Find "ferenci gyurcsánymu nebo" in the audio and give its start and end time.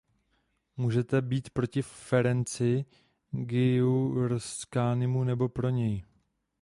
1.81-5.49